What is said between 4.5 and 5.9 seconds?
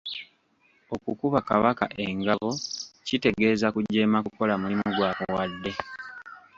mulimu gw’akuwadde.